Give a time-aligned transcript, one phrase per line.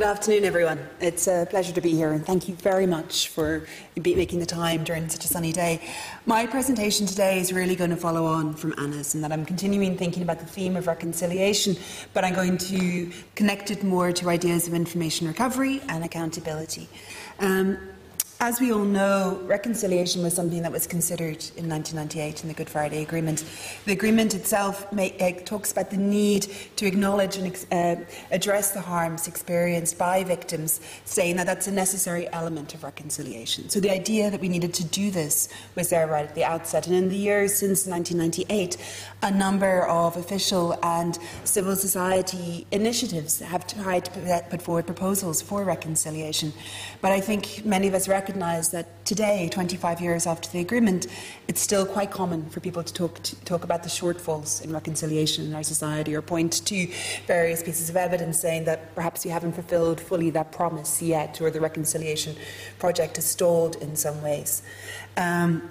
[0.00, 0.78] Good afternoon, everyone.
[0.98, 3.66] It's a pleasure to be here, and thank you very much for
[4.02, 5.78] making the time during such a sunny day.
[6.24, 9.98] My presentation today is really going to follow on from Anna's, in that I'm continuing
[9.98, 11.76] thinking about the theme of reconciliation,
[12.14, 16.88] but I'm going to connect it more to ideas of information recovery and accountability.
[17.38, 17.76] Um,
[18.42, 22.70] as we all know, reconciliation was something that was considered in 1998 in the Good
[22.70, 23.44] Friday Agreement.
[23.84, 29.28] The agreement itself uh, talks about the need to acknowledge and uh, address the harms
[29.28, 33.68] experienced by victims, saying that that's a necessary element of reconciliation.
[33.68, 36.86] So the idea that we needed to do this was there right at the outset.
[36.86, 38.78] And in the years since 1998,
[39.22, 45.62] a number of official and civil society initiatives have tried to put forward proposals for
[45.62, 46.54] reconciliation.
[47.02, 51.08] But I think many of us recognize recognise that today, 25 years after the agreement,
[51.48, 55.46] it's still quite common for people to talk, to talk about the shortfalls in reconciliation
[55.46, 56.86] in our society or point to
[57.26, 61.50] various pieces of evidence saying that perhaps we haven't fulfilled fully that promise yet or
[61.50, 62.36] the reconciliation
[62.78, 64.62] project has stalled in some ways.
[65.16, 65.68] Um,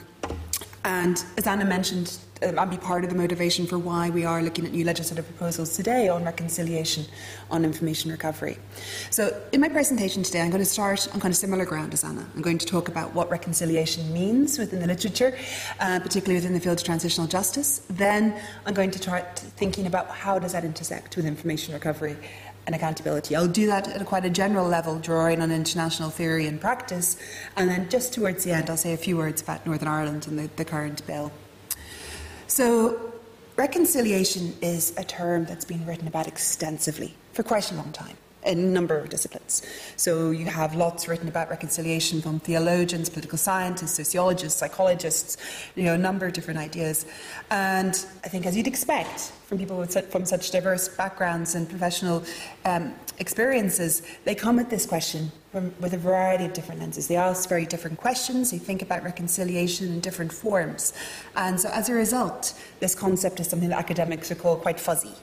[0.83, 4.41] and as Anna mentioned, um, and be part of the motivation for why we are
[4.41, 7.05] looking at new legislative proposals today on reconciliation
[7.51, 8.57] on information recovery.
[9.09, 12.03] So, in my presentation today, I'm going to start on kind of similar ground as
[12.03, 12.25] Anna.
[12.35, 15.37] I'm going to talk about what reconciliation means within the literature,
[15.79, 17.81] uh, particularly within the field of transitional justice.
[17.89, 22.15] Then, I'm going to start thinking about how does that intersect with information recovery
[22.65, 23.35] and accountability.
[23.35, 27.17] I'll do that at a quite a general level, drawing on international theory and practice,
[27.55, 30.37] and then just towards the end, I'll say a few words about Northern Ireland and
[30.37, 31.31] the, the current bill.
[32.49, 33.13] So,
[33.57, 38.55] reconciliation is a term that's been written about extensively for quite a long time a
[38.55, 39.61] number of disciplines.
[39.97, 45.37] So you have lots written about reconciliation from theologians, political scientists, sociologists, psychologists,
[45.75, 47.05] you know, a number of different ideas.
[47.51, 52.23] And I think, as you'd expect from people with, from such diverse backgrounds and professional
[52.65, 57.07] um, experiences, they come at this question from, with a variety of different lenses.
[57.07, 60.93] They ask very different questions, they think about reconciliation in different forms.
[61.35, 65.13] And so, as a result, this concept is something that academics would call quite fuzzy.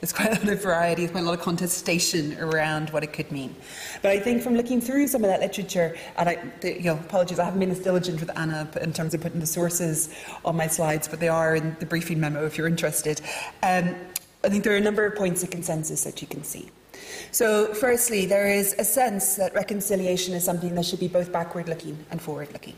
[0.00, 3.12] There's quite a lot of variety, there's quite a lot of contestation around what it
[3.12, 3.54] could mean.
[4.02, 7.38] But I think from looking through some of that literature, and I, you know, apologies,
[7.38, 10.14] I haven't been as diligent with Anna in terms of putting the sources
[10.44, 13.20] on my slides, but they are in the briefing memo if you're interested.
[13.62, 13.94] Um,
[14.44, 16.70] I think there are a number of points of consensus that you can see.
[17.30, 21.68] So, firstly, there is a sense that reconciliation is something that should be both backward
[21.68, 22.74] looking and forward looking.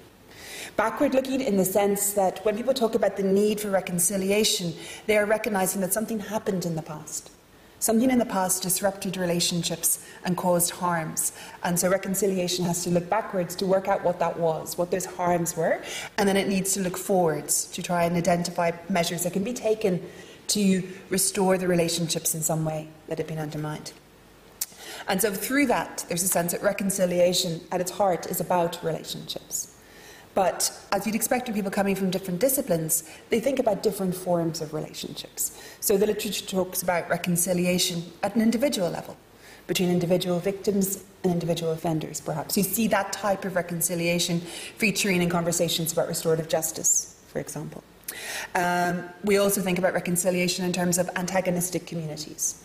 [0.79, 4.73] Backward looking in the sense that when people talk about the need for reconciliation,
[5.07, 7.33] they are recognizing that something happened in the past.
[7.81, 11.33] Something in the past disrupted relationships and caused harms.
[11.65, 15.05] And so reconciliation has to look backwards to work out what that was, what those
[15.05, 15.83] harms were,
[16.17, 19.55] and then it needs to look forwards to try and identify measures that can be
[19.55, 20.01] taken
[20.47, 23.93] to restore the relationships in some way that have been undermined.
[25.09, 29.75] And so through that, there's a sense that reconciliation at its heart is about relationships.
[30.39, 34.61] But as you'd expect from people coming from different disciplines, they think about different forms
[34.61, 35.61] of relationships.
[35.81, 39.17] So the literature talks about reconciliation at an individual level,
[39.67, 42.57] between individual victims and individual offenders, perhaps.
[42.57, 44.39] You see that type of reconciliation
[44.77, 47.83] featuring in conversations about restorative justice, for example.
[48.55, 52.63] Um, we also think about reconciliation in terms of antagonistic communities.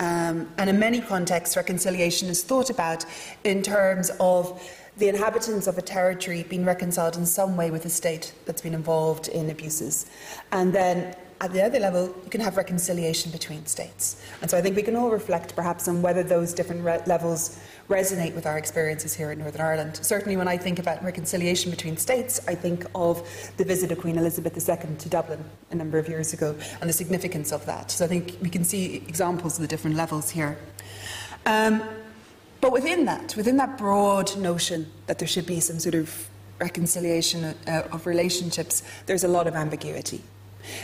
[0.00, 3.04] Um, and in many contexts, reconciliation is thought about
[3.44, 4.60] in terms of
[4.96, 8.74] the inhabitants of a territory being reconciled in some way with a state that's been
[8.74, 10.06] involved in abuses.
[10.52, 14.22] And then at the other level, you can have reconciliation between states.
[14.40, 17.60] And so I think we can all reflect perhaps on whether those different re- levels
[17.88, 19.98] resonate with our experiences here in Northern Ireland.
[20.00, 24.16] Certainly, when I think about reconciliation between states, I think of the visit of Queen
[24.16, 27.90] Elizabeth II to Dublin a number of years ago and the significance of that.
[27.90, 30.56] So I think we can see examples of the different levels here.
[31.46, 31.82] Um,
[32.64, 37.44] but within that, within that broad notion that there should be some sort of reconciliation
[37.44, 40.22] uh, of relationships, there's a lot of ambiguity.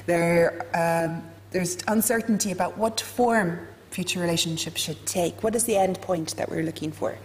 [0.05, 1.23] There, um,
[1.53, 5.43] there's uncertainty about what form future relationships should take.
[5.43, 7.17] What is the end point that we're looking for?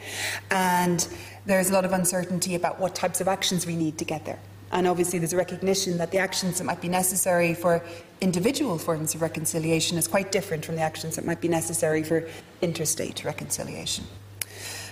[0.50, 1.06] And
[1.46, 4.40] there's a lot of uncertainty about what types of actions we need to get there.
[4.72, 7.84] And obviously, there's a recognition that the actions that might be necessary for
[8.22, 12.25] individual forms of reconciliation is quite different from the actions that might be necessary for
[12.62, 14.06] interstate reconciliation.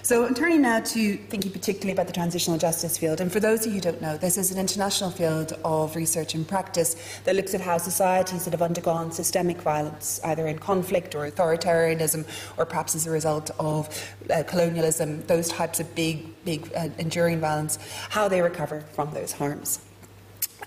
[0.03, 3.21] So I'm turning now to thinking particularly about the transitional justice field.
[3.21, 6.35] And for those of you who don't know, this is an international field of research
[6.35, 11.15] and practice that looks at how societies that have undergone systemic violence, either in conflict
[11.15, 12.27] or authoritarianism,
[12.57, 13.87] or perhaps as a result of
[14.29, 17.79] uh, colonialism, those types of big, big uh, enduring violence,
[18.09, 19.79] how they recover from those harms.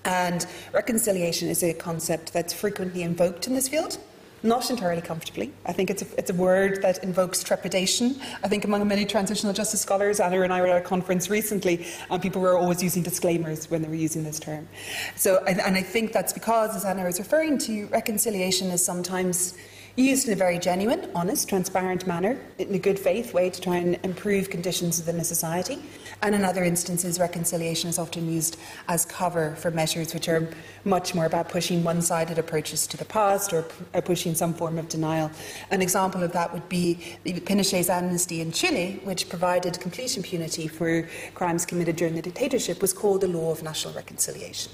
[0.06, 3.98] And reconciliation is a concept that's frequently invoked in this field
[4.46, 5.52] not entirely comfortably.
[5.66, 8.16] I think it's a, it's a word that invokes trepidation.
[8.42, 11.86] I think among many transitional justice scholars, Anna and I were at a conference recently,
[12.10, 14.68] and people were always using disclaimers when they were using this term.
[15.16, 19.54] So, and I think that's because, as Anna was referring to, reconciliation is sometimes
[19.96, 23.76] used in a very genuine, honest, transparent manner, in a good faith way to try
[23.76, 25.82] and improve conditions within a society.
[26.22, 28.58] And in other instances, reconciliation is often used
[28.88, 30.48] as cover for measures which are
[30.84, 34.52] much more about pushing one sided approaches to the past or, or uh, pushing some
[34.52, 35.30] form of denial.
[35.70, 40.68] An example of that would be the Pinochet's amnesty in Chile, which provided complete impunity
[40.68, 44.72] for crimes committed during the dictatorship, was called the law of national reconciliation.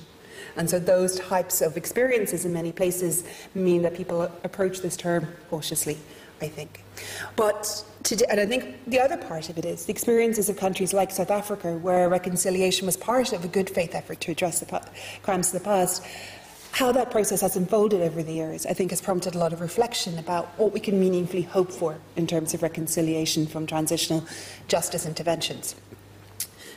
[0.56, 5.28] And so those types of experiences in many places mean that people approach this term
[5.50, 5.98] cautiously,
[6.40, 6.84] I think.
[7.36, 10.92] But today, and I think the other part of it is the experiences of countries
[10.92, 14.82] like South Africa, where reconciliation was part of a good faith effort to address the
[15.22, 16.04] crimes of the past.
[16.72, 19.60] How that process has unfolded over the years, I think, has prompted a lot of
[19.60, 24.24] reflection about what we can meaningfully hope for in terms of reconciliation from transitional
[24.68, 25.74] justice interventions.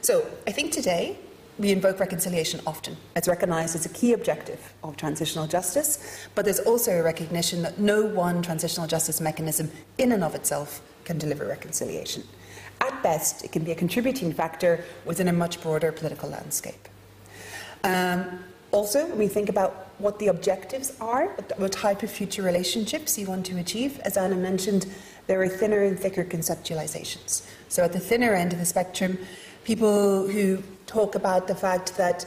[0.01, 1.17] So, I think today
[1.57, 2.97] we invoke reconciliation often.
[3.15, 7.79] It's recognised as a key objective of transitional justice, but there's also a recognition that
[7.79, 12.23] no one transitional justice mechanism in and of itself can deliver reconciliation.
[12.81, 16.89] At best, it can be a contributing factor within a much broader political landscape.
[17.83, 23.17] Um, also, when we think about what the objectives are, what type of future relationships
[23.17, 24.87] you want to achieve, as Anna mentioned,
[25.27, 27.47] there are thinner and thicker conceptualizations.
[27.69, 29.17] So, at the thinner end of the spectrum,
[29.65, 32.25] people who talk about the fact that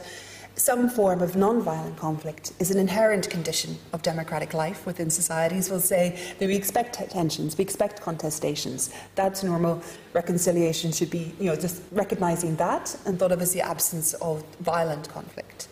[0.55, 5.69] some form of non-violent conflict is an inherent condition of democratic life within societies.
[5.69, 8.93] We'll say that we expect tensions, we expect contestations.
[9.15, 9.81] That's normal.
[10.11, 14.43] Reconciliation should be, you know, just recognizing that and thought of as the absence of
[14.59, 15.69] violent conflict.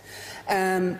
[0.48, 0.98] Um,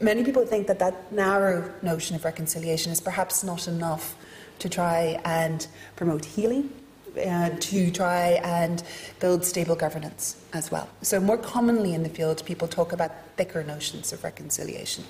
[0.00, 4.14] many people think that that narrow notion of reconciliation is perhaps not enough
[4.60, 5.66] to try and
[5.96, 6.70] promote healing
[7.18, 8.82] uh, to try and
[9.20, 10.88] build stable governance as well.
[11.02, 15.04] So, more commonly in the field, people talk about thicker notions of reconciliation.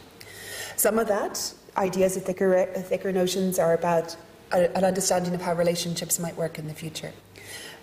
[0.77, 4.17] Some of that, ideas of thicker, thicker notions, are about
[4.53, 7.13] an understanding of how relationships might work in the future.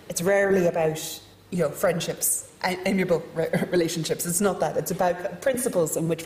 [0.08, 3.22] It's rarely about you know, friendships, amiable
[3.70, 4.26] relationships.
[4.26, 4.76] It's not that.
[4.76, 6.24] It's about principles in which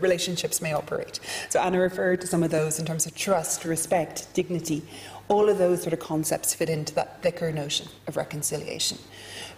[0.00, 1.20] relationships may operate.
[1.50, 4.82] So Anna referred to some of those in terms of trust, respect, dignity,
[5.30, 8.98] all of those sort of concepts fit into that thicker notion of reconciliation.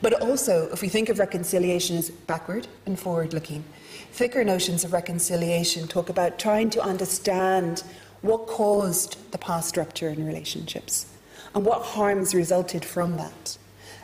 [0.03, 3.65] But also, if we think of reconciliation as backward and forward looking,
[4.13, 7.85] thicker notions of reconciliation talk about trying to understand
[8.21, 11.07] what caused the past rupture in relationships
[11.55, 13.57] and what harms resulted from that.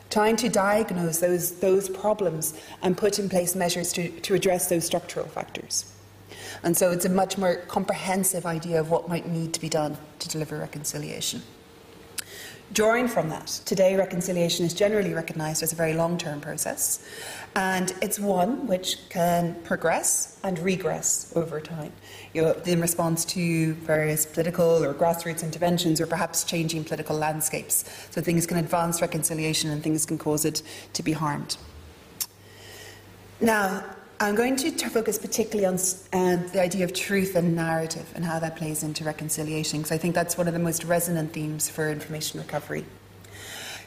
[0.08, 4.86] Trying to diagnose those, those problems and put in place measures to, to address those
[4.86, 5.92] structural factors.
[6.62, 9.98] And so it's a much more comprehensive idea of what might need to be done
[10.20, 11.42] to deliver reconciliation.
[12.72, 17.02] Drawing from that, today reconciliation is generally recognised as a very long term process,
[17.56, 21.92] and it's one which can progress and regress over time
[22.34, 27.84] you know, in response to various political or grassroots interventions or perhaps changing political landscapes.
[28.10, 30.62] So things can advance reconciliation and things can cause it
[30.92, 31.56] to be harmed.
[33.40, 33.84] Now,
[34.20, 35.74] I'm going to focus particularly on
[36.12, 39.98] uh, the idea of truth and narrative and how that plays into reconciliation, because I
[39.98, 42.84] think that's one of the most resonant themes for information recovery.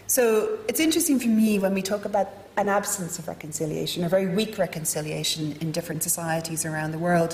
[0.08, 4.28] So it's interesting for me when we talk about an absence of reconciliation, a very
[4.28, 7.34] weak reconciliation in different societies around the world.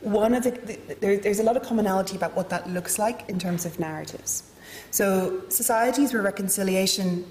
[0.00, 3.28] One of the, the there, there's a lot of commonality about what that looks like
[3.28, 4.42] in terms of narratives.
[4.90, 7.24] So societies where reconciliation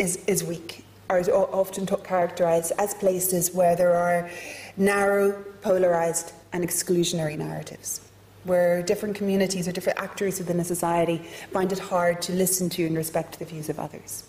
[0.00, 4.30] is, is weak are often characterized as places where there are
[4.76, 8.00] narrow, polarized, and exclusionary narratives,
[8.44, 11.18] where different communities or different actors within a society
[11.52, 14.24] find it hard to listen to and respect the views of others.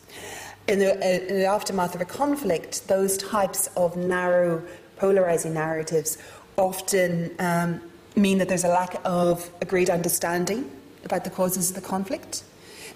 [0.67, 4.61] In the, uh, in the aftermath of a conflict, those types of narrow,
[4.97, 6.17] polarizing narratives
[6.57, 7.81] often um,
[8.15, 10.69] mean that there's a lack of agreed understanding
[11.05, 12.43] about the causes of the conflict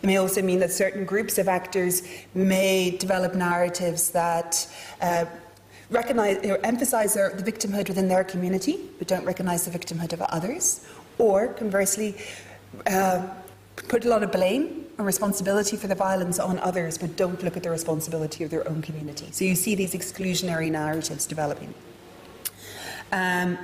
[0.03, 4.67] it may also mean that certain groups of actors may develop narratives that
[5.01, 5.23] uh,
[5.89, 10.21] recognize or emphasize their, the victimhood within their community, but don't recognize the victimhood of
[10.23, 10.85] others,
[11.19, 12.17] or conversely,
[12.87, 13.25] uh,
[13.75, 17.55] put a lot of blame and responsibility for the violence on others, but don't look
[17.55, 19.29] at the responsibility of their own community.
[19.31, 21.73] So you see these exclusionary narratives developing.
[23.13, 23.57] Um,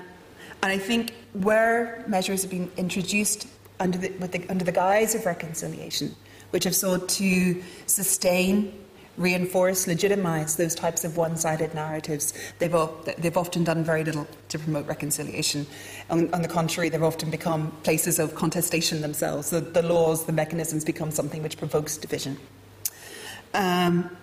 [0.64, 3.46] and I think where measures have been introduced
[3.82, 6.16] under the, the, under the guise of reconciliation,
[6.52, 8.74] which have sought to sustain
[9.20, 12.34] reinforce, legitimize those types of one sided narratives.
[12.58, 12.74] They've,
[13.18, 15.68] they've often done very little to promote reconciliation.
[16.10, 19.50] On, on, the contrary, they've often become places of contestation themselves.
[19.50, 22.38] The, the laws, the mechanisms become something which provokes division.
[23.54, 24.16] Um,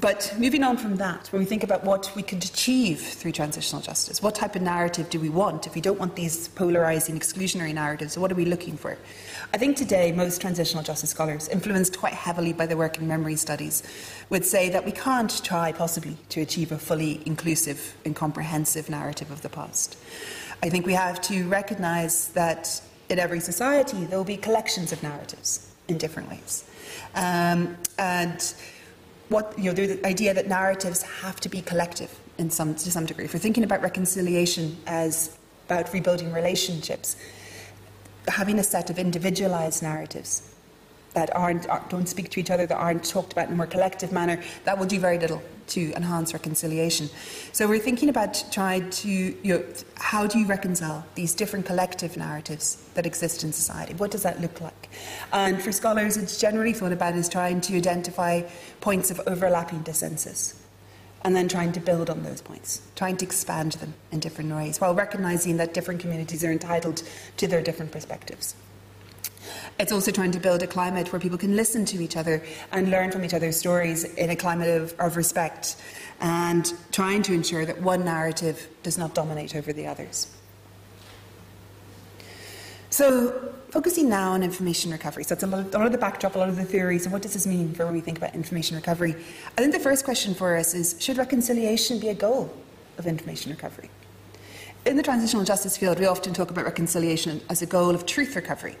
[0.00, 3.82] but moving on from that, when we think about what we could achieve through transitional
[3.82, 5.66] justice, what type of narrative do we want?
[5.66, 8.96] If we don't want these polarizing, exclusionary narratives, what are we looking for?
[9.52, 13.36] I think today most transitional justice scholars, influenced quite heavily by the work in memory
[13.36, 13.82] studies,
[14.30, 19.30] would say that we can't try possibly to achieve a fully inclusive and comprehensive narrative
[19.30, 19.98] of the past.
[20.62, 25.02] I think we have to recognize that in every society there will be collections of
[25.02, 26.64] narratives in different ways.
[27.14, 28.54] Um, and
[29.28, 33.06] what, you know, the idea that narratives have to be collective in some, to some
[33.06, 33.24] degree.
[33.24, 37.16] If we're thinking about reconciliation as about rebuilding relationships,
[38.26, 40.54] having a set of individualized narratives
[41.14, 44.12] that aren't, don't speak to each other, that aren't talked about in a more collective
[44.12, 47.08] manner, that will do very little to enhance reconciliation.
[47.52, 49.64] So we're thinking about trying to, you know,
[49.96, 53.94] how do you reconcile these different collective narratives that exist in society?
[53.94, 54.88] What does that look like?
[55.32, 58.42] And for scholars, it's generally thought about as trying to identify
[58.80, 60.54] points of overlapping dissensus
[61.22, 64.80] and then trying to build on those points, trying to expand them in different ways,
[64.80, 67.02] while recognizing that different communities are entitled
[67.36, 68.54] to their different perspectives.
[69.78, 72.90] It's also trying to build a climate where people can listen to each other and
[72.90, 75.76] learn from each other's stories in a climate of, of respect
[76.20, 80.28] and trying to ensure that one narrative does not dominate over the others.
[82.90, 85.22] So, focusing now on information recovery.
[85.24, 87.04] So, it's a lot, of, a lot, of, the backdrop, a lot of the theories,
[87.04, 89.14] and what does this mean for when we think about information recovery?
[89.56, 92.50] I think the first question for us is should reconciliation be a goal
[92.96, 93.90] of information recovery?
[94.86, 98.34] In the transitional justice field, we often talk about reconciliation as a goal of truth
[98.34, 98.76] recovery.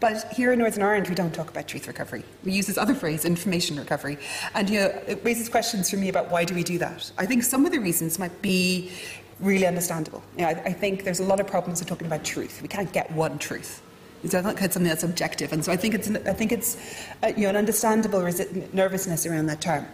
[0.00, 2.22] But here in Northern Ireland, we don't talk about truth recovery.
[2.44, 4.18] We use this other phrase, information recovery.
[4.54, 7.10] And you know, it raises questions for me about why do we do that?
[7.18, 8.92] I think some of the reasons might be
[9.40, 10.22] really understandable.
[10.36, 12.62] You know, I, I think there's a lot of problems with talking about truth.
[12.62, 13.82] We can't get one truth.
[14.22, 16.76] It's something that's objective, and so I think it's, I think it's
[17.22, 19.86] uh, you know, an understandable resi- nervousness around that term.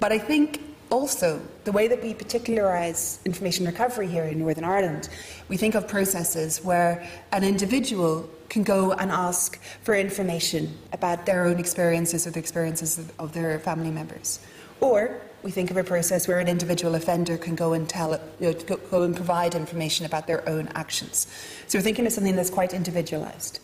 [0.00, 5.08] But I think also, the way that we particularise information recovery here in Northern Ireland,
[5.48, 11.46] we think of processes where an individual can go and ask for information about their
[11.46, 14.40] own experiences or the experiences of their family members.
[14.78, 18.52] Or we think of a process where an individual offender can go and tell, you
[18.52, 21.26] know, go and provide information about their own actions.
[21.66, 23.60] So we're thinking of something that's quite individualised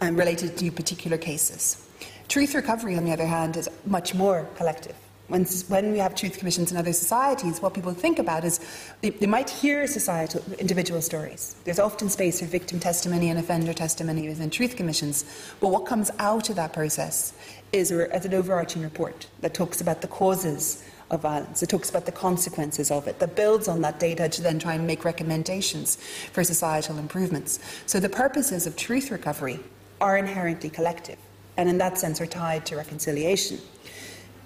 [0.00, 1.86] and um, related to particular cases.
[2.28, 4.96] Truth recovery, on the other hand, is much more collective.
[5.32, 8.60] When, when we have truth commissions in other societies, what people think about is
[9.00, 11.56] they, they might hear societal, individual stories.
[11.64, 15.24] There's often space for victim testimony and offender testimony within truth commissions.
[15.58, 17.32] But what comes out of that process
[17.72, 21.62] is as an overarching report that talks about the causes of violence.
[21.62, 24.74] It talks about the consequences of it, that builds on that data to then try
[24.74, 25.96] and make recommendations
[26.32, 27.58] for societal improvements.
[27.86, 29.60] So the purposes of truth recovery
[29.98, 31.16] are inherently collective,
[31.56, 33.60] and in that sense are tied to reconciliation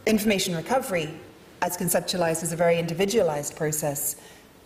[0.07, 1.11] information recovery,
[1.63, 4.17] as conceptualized as a very individualized process,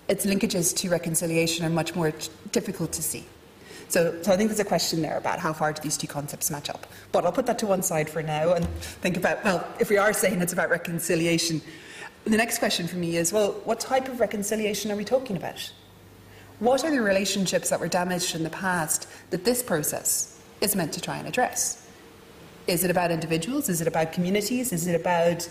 [0.09, 2.13] its linkages to reconciliation are much more
[2.53, 3.25] difficult to see.
[3.89, 6.51] So, so I think there's a question there about how far do these two concepts
[6.51, 6.87] match up.
[7.11, 8.65] But I'll put that to one side for now and
[9.03, 11.61] think about, well, if we are saying it's about reconciliation,
[12.25, 15.73] the next question for me is, well, what type of reconciliation are we talking about?
[16.61, 20.93] What are the relationships that were damaged in the past that this process is meant
[20.93, 21.89] to try and address?
[22.71, 23.69] Is it about individuals?
[23.69, 24.73] Is it about communities?
[24.73, 25.49] Is it about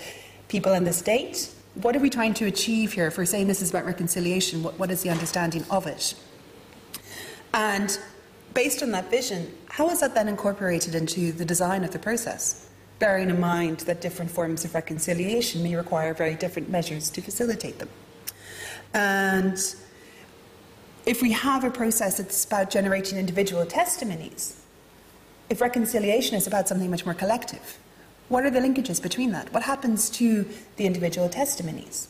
[0.48, 1.54] people in the state?
[1.74, 3.08] What are we trying to achieve here?
[3.08, 6.16] If we're saying this is about reconciliation, what, what is the understanding of it?
[7.54, 8.00] And
[8.54, 12.70] based on that vision, how is that then incorporated into the design of the process?
[13.00, 17.80] Bearing in mind that different forms of reconciliation may require very different measures to facilitate
[17.80, 17.90] them.
[18.94, 19.58] And
[21.06, 24.60] if we have a process that's about generating individual testimonies,
[25.50, 27.80] if reconciliation is about something much more collective,
[28.30, 29.52] what are the linkages between that?
[29.54, 32.10] What happens to the individual testimonies?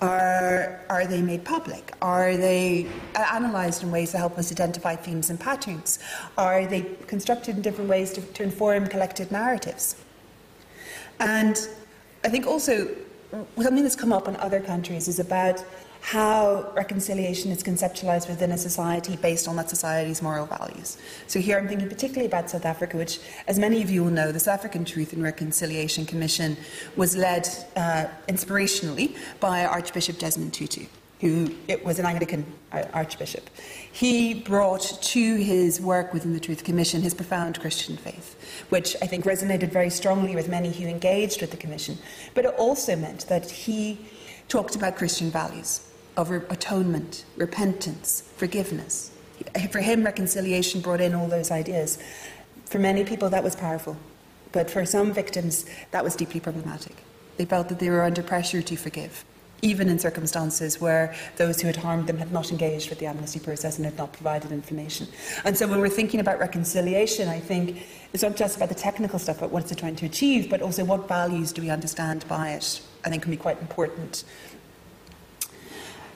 [0.00, 1.92] Are, are they made public?
[2.00, 5.98] Are they uh, analysed in ways that help us identify themes and patterns?
[6.38, 9.96] Are they constructed in different ways to, to inform collected narratives?
[11.20, 11.68] And
[12.24, 12.88] I think also
[13.56, 15.62] something that's come up in other countries is about
[16.00, 20.96] how reconciliation is conceptualized within a society based on that society's moral values.
[21.26, 24.32] So here I'm thinking particularly about South Africa, which, as many of you will know,
[24.32, 26.56] the South African Truth and Reconciliation Commission
[26.96, 30.86] was led uh, inspirationally by Archbishop Desmond Tutu.
[31.20, 33.50] who it was an Anglican archbishop.
[33.92, 39.06] He brought to his work within the Truth Commission his profound Christian faith, which I
[39.06, 41.98] think resonated very strongly with many who engaged with the Commission.
[42.34, 43.98] But it also meant that he
[44.48, 49.10] talked about Christian values of atonement, repentance, forgiveness.
[49.70, 51.98] For him, reconciliation brought in all those ideas.
[52.66, 53.96] For many people, that was powerful.
[54.52, 56.96] But for some victims, that was deeply problematic.
[57.36, 59.24] They felt that they were under pressure to forgive
[59.62, 63.38] even in circumstances where those who had harmed them had not engaged with the amnesty
[63.38, 65.06] process and had not provided information.
[65.44, 69.18] And so when we're thinking about reconciliation, I think it's not just about the technical
[69.18, 72.50] stuff, about what it's trying to achieve, but also what values do we understand by
[72.50, 74.24] it, I think can be quite important.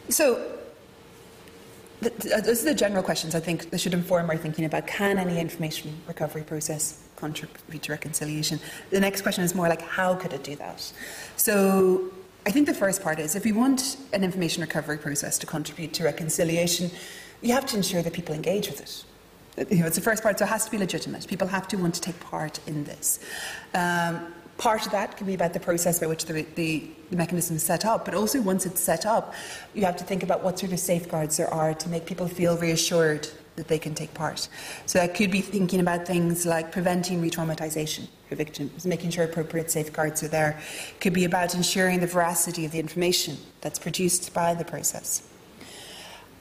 [0.08, 0.54] So
[2.04, 5.18] uh, those are the general questions I think that should inform our thinking about can
[5.18, 8.60] any information recovery process contribute to reconciliation?
[8.90, 10.92] The next question is more like how could it do that?
[11.36, 12.10] So
[12.46, 15.94] I think the first part is if we want an information recovery process to contribute
[15.94, 16.90] to reconciliation,
[17.40, 19.70] you have to ensure that people engage with it.
[19.70, 21.26] You know, it's the first part, so it has to be legitimate.
[21.28, 23.20] People have to want to take part in this.
[23.72, 27.56] Um, part of that can be about the process by which the, the, the, mechanism
[27.56, 29.34] is set up, but also once it's set up,
[29.74, 32.56] you have to think about what sort of safeguards there are to make people feel
[32.58, 34.48] reassured that they can take part.
[34.86, 39.24] So that could be thinking about things like preventing re traumatization for victims, making sure
[39.24, 40.60] appropriate safeguards are there.
[40.88, 45.22] It could be about ensuring the veracity of the information that's produced by the process.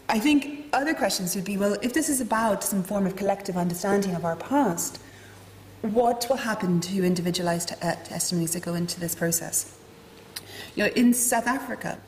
[0.09, 3.57] I think other questions would be well, if this is about some form of collective
[3.57, 4.99] understanding of our past,
[5.83, 9.77] what will happen to individualized uh, testimonies that go into this process?
[10.75, 11.99] You know, in South Africa,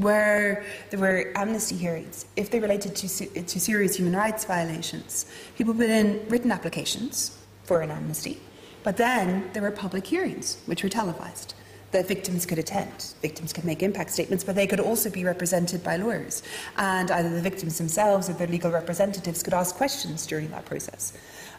[0.00, 5.26] where there were amnesty hearings, if they related to, to serious human rights violations,
[5.56, 8.40] people put in written applications for an amnesty,
[8.82, 11.54] but then there were public hearings, which were televised.
[11.92, 13.14] That victims could attend.
[13.20, 16.42] Victims could make impact statements, but they could also be represented by lawyers.
[16.78, 21.12] And either the victims themselves or their legal representatives could ask questions during that process.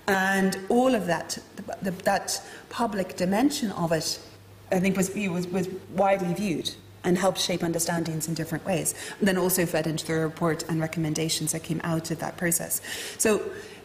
[0.08, 4.20] And all of that, the, the, that public dimension of it,
[4.72, 6.72] I think, was, was, was widely viewed
[7.04, 8.96] and helped shape understandings in different ways.
[9.20, 12.82] And then also fed into the report and recommendations that came out of that process.
[13.18, 13.42] So,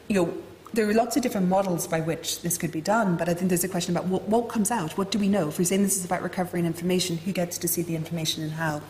[0.09, 0.35] you know,
[0.75, 3.49] there are lots of different models by which this could be done, but I think
[3.49, 4.99] there's a question about what, what comes out.
[4.99, 5.49] What do we know?
[5.49, 8.53] If we're saying this is about recovering information, who gets to see the information and
[8.53, 8.83] how?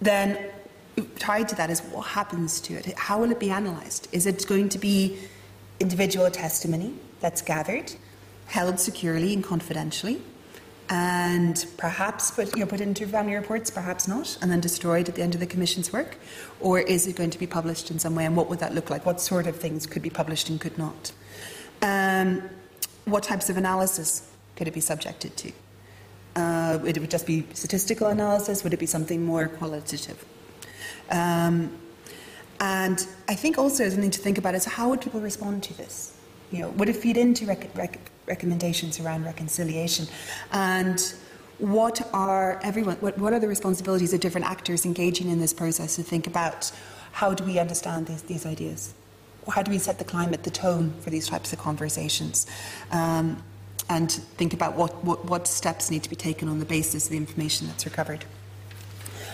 [0.00, 0.50] Then,
[1.18, 2.86] tied to that is what happens to it?
[2.98, 4.08] How will it be analysed?
[4.12, 5.18] Is it going to be
[5.80, 7.92] individual testimony that's gathered,
[8.46, 10.22] held securely and confidentially?
[10.90, 15.14] and perhaps put, you know, put into family reports, perhaps not, and then destroyed at
[15.14, 16.16] the end of the Commission's work?
[16.58, 18.90] Or is it going to be published in some way, and what would that look
[18.90, 19.06] like?
[19.06, 21.12] What sort of things could be published and could not?
[21.80, 22.42] Um,
[23.04, 25.52] what types of analysis could it be subjected to?
[26.34, 28.64] Uh, would it just be statistical analysis?
[28.64, 30.24] Would it be something more qualitative?
[31.08, 31.72] Um,
[32.60, 36.14] and I think also something to think about is how would people respond to this?
[36.50, 40.06] You know, would it feed into rec- rec- recommendations around reconciliation?
[40.52, 41.00] And
[41.58, 42.96] what are everyone?
[42.96, 46.70] What, what are the responsibilities of different actors engaging in this process to think about
[47.12, 48.94] how do we understand these, these ideas?
[49.48, 52.46] How do we set the climate, the tone for these types of conversations?
[52.92, 53.42] Um,
[53.88, 57.10] and think about what, what, what steps need to be taken on the basis of
[57.10, 58.24] the information that's recovered.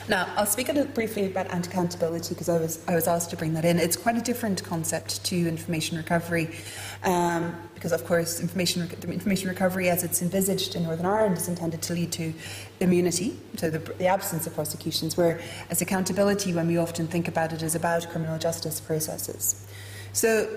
[0.08, 3.36] Now, I'll speak a little briefly about accountability because I was, I was asked to
[3.36, 3.80] bring that in.
[3.80, 6.54] It's quite a different concept to information recovery
[7.02, 11.82] um, because, of course, information, information recovery as it's envisaged in Northern Ireland is intended
[11.82, 12.32] to lead to
[12.78, 15.40] immunity, so the, the absence of prosecutions, where
[15.70, 19.66] as accountability, when we often think about it, is about criminal justice processes.
[20.12, 20.48] So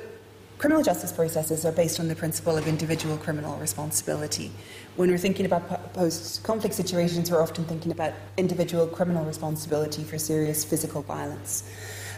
[0.60, 4.52] Criminal justice processes are based on the principle of individual criminal responsibility.
[4.98, 10.18] When we're thinking about post conflict situations, we're often thinking about individual criminal responsibility for
[10.18, 11.64] serious physical violence.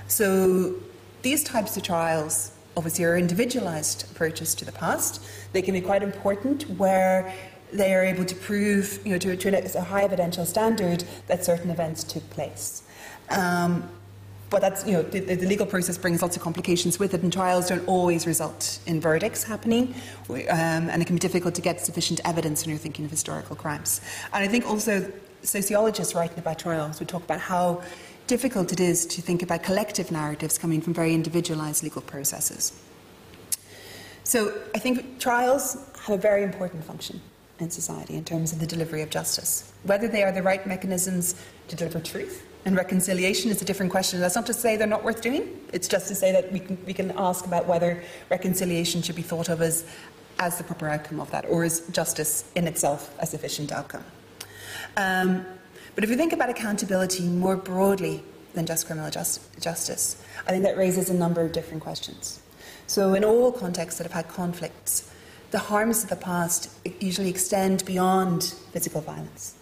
[0.07, 0.75] So
[1.21, 5.21] these types of trials obviously are individualized approaches to the past.
[5.53, 7.33] They can be quite important where
[7.73, 11.69] they are able to prove, you know, to, to a high evidential standard that certain
[11.69, 12.83] events took place.
[13.29, 13.89] Um,
[14.51, 17.31] but that's, you know, the, the, legal process brings lots of complications with it, and
[17.31, 19.95] trials don't always result in verdicts happening,
[20.29, 23.55] um, and it can be difficult to get sufficient evidence when you're thinking of historical
[23.55, 24.01] crimes.
[24.33, 25.09] And I think also
[25.41, 27.81] sociologists writing about trials would talk about how
[28.27, 32.73] difficult it is to think about collective narratives coming from very individualized legal processes.
[34.25, 37.21] So I think trials have a very important function
[37.61, 39.71] in society in terms of the delivery of justice.
[39.83, 41.35] Whether they are the right mechanisms
[41.67, 44.19] to deliver truth and reconciliation is a different question.
[44.19, 46.77] That's not to say they're not worth doing, it's just to say that we can,
[46.85, 49.85] we can ask about whether reconciliation should be thought of as,
[50.39, 54.03] as the proper outcome of that, or is justice in itself a sufficient outcome.
[54.97, 55.45] Um,
[55.95, 60.63] But if we think about accountability more broadly than just criminal just, justice, I think
[60.63, 62.39] that raises a number of different questions.
[62.87, 65.10] So, in all contexts that have had conflicts,
[65.51, 69.55] the harms of the past usually extend beyond physical violence.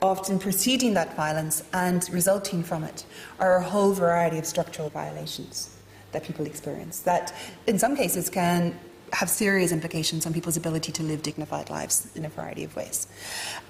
[0.00, 3.04] Often preceding that violence and resulting from it
[3.38, 5.76] are a whole variety of structural violations
[6.10, 7.32] that people experience that,
[7.66, 8.78] in some cases, can
[9.12, 13.06] have serious implications on people's ability to live dignified lives in a variety of ways.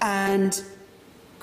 [0.01, 0.61] And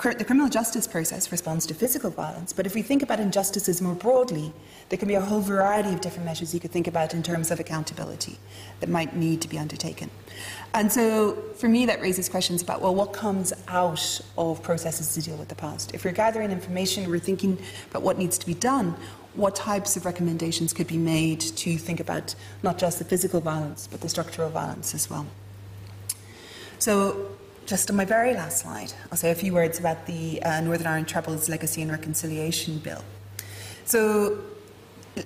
[0.09, 3.93] the criminal justice process responds to physical violence, but if we think about injustices more
[3.93, 4.51] broadly,
[4.89, 7.51] there can be a whole variety of different measures you could think about in terms
[7.51, 8.39] of accountability
[8.79, 10.09] that might need to be undertaken.
[10.73, 15.21] And so, for me, that raises questions about well, what comes out of processes to
[15.21, 15.93] deal with the past?
[15.93, 17.59] If we're gathering information, we're thinking
[17.91, 18.95] about what needs to be done,
[19.35, 22.33] what types of recommendations could be made to think about
[22.63, 25.27] not just the physical violence, but the structural violence as well?
[26.79, 27.37] So,
[27.71, 30.87] just on my very last slide, I'll say a few words about the uh, Northern
[30.87, 33.01] Ireland Troubles Legacy and Reconciliation Bill.
[33.85, 34.41] So,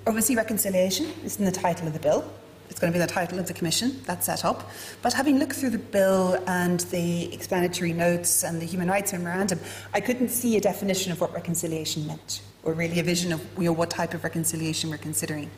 [0.05, 2.23] obviously, reconciliation is in the title of the bill.
[2.69, 4.69] It's going to be the title of the commission that's set up.
[5.01, 9.59] But having looked through the bill and the explanatory notes and the human rights memorandum,
[9.95, 13.63] I couldn't see a definition of what reconciliation meant, or really a vision of you
[13.63, 15.49] know, what type of reconciliation we're considering.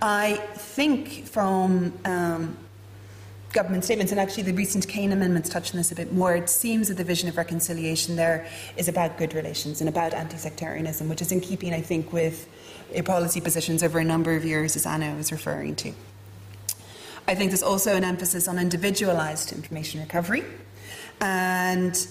[0.00, 2.56] I think from um,
[3.52, 6.48] government statements, and actually the recent Caine amendments touch on this a bit more, it
[6.48, 11.08] seems that the vision of reconciliation there is about good relations and about anti sectarianism,
[11.08, 12.48] which is in keeping, I think, with
[13.04, 15.92] policy positions over a number of years, as Anna was referring to.
[17.26, 20.44] I think there's also an emphasis on individualised information recovery.
[21.20, 22.06] And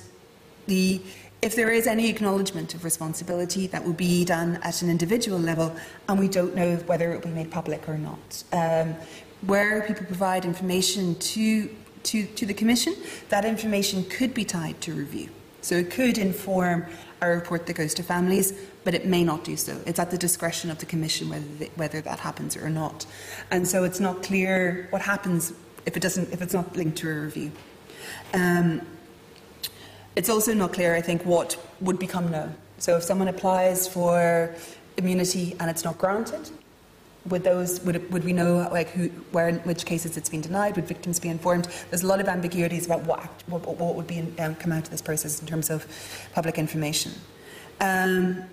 [0.68, 1.02] the,
[1.42, 5.76] if there is any acknowledgement of responsibility, that will be done at an individual level,
[6.08, 8.44] and we don't know whether it will be made public or not.
[8.54, 8.96] Um,
[9.42, 11.70] where people provide information to,
[12.04, 12.96] to, to the Commission,
[13.30, 15.30] that information could be tied to review.
[15.62, 16.86] So it could inform
[17.22, 19.80] a report that goes to families, but it may not do so.
[19.86, 23.06] It's at the discretion of the Commission whether, whether that happens or not.
[23.52, 25.54] And so it's not clear what happens
[25.86, 27.52] if, it doesn't, if it's not linked to a review.
[28.34, 28.82] Um,
[30.16, 32.56] it's also not clear, I think, what would become known.
[32.80, 34.54] So if someone applies for
[34.98, 36.50] immunity and it's not granted,
[37.30, 40.76] would those would, would we know like who where in which cases it's been denied
[40.76, 44.18] would victims be informed there's a lot of ambiguities about what what, what would be
[44.18, 45.86] in, um, come out of this process in terms of
[46.34, 47.12] public information
[47.80, 48.44] um,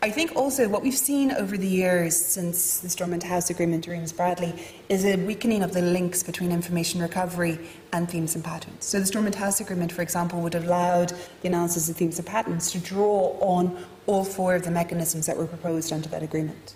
[0.00, 3.90] I think also what we've seen over the years since the Stormont House Agreement to
[3.90, 4.54] Remus Bradley
[4.88, 7.58] is a weakening of the links between information recovery
[7.92, 8.84] and themes and patterns.
[8.84, 12.28] So the Stormont House Agreement, for example, would have allowed the analysis of themes and
[12.28, 16.74] patterns to draw on all four of the mechanisms that were proposed under that agreement.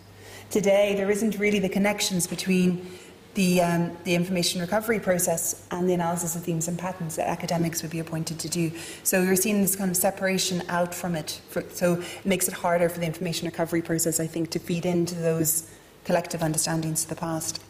[0.52, 2.86] Today, there isn't really the connections between
[3.32, 7.80] the, um, the, information recovery process and the analysis of themes and patterns that academics
[7.80, 8.70] would be appointed to do.
[9.02, 11.40] So we're seeing this kind of separation out from it.
[11.48, 14.84] For, so it makes it harder for the information recovery process, I think, to feed
[14.84, 15.70] into those
[16.04, 17.62] collective understandings of the past.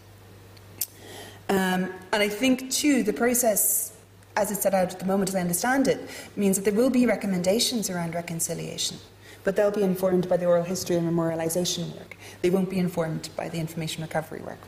[1.49, 3.97] Um, and I think, too, the process,
[4.37, 6.01] as it's set out at the moment, as I understand it,
[6.35, 8.99] means that there will be recommendations around reconciliation
[9.45, 12.17] but they'll be informed by the oral history and memorialisation work.
[12.43, 14.59] They won't be informed by the information recovery work.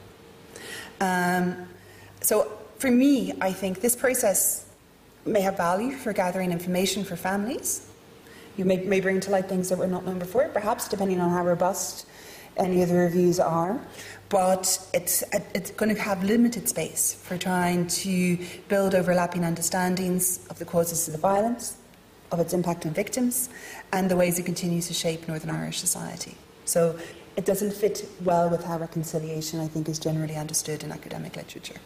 [1.01, 1.69] Um,
[2.21, 4.67] so, for me, I think this process
[5.25, 7.91] may have value for gathering information for families.
[8.57, 11.31] You may, may bring to light things that were not known before, perhaps, depending on
[11.31, 12.07] how robust
[12.57, 13.81] any of the reviews are.
[14.29, 15.23] But it's,
[15.55, 21.07] it's going to have limited space for trying to build overlapping understandings of the causes
[21.09, 21.77] of the violence,
[22.35, 23.49] of its impact on victims
[23.93, 26.37] and the ways it continues to shape Northern Irish society.
[26.65, 26.99] So
[27.37, 31.81] it doesn't fit well with how reconciliation, I think, is generally understood in academic literature.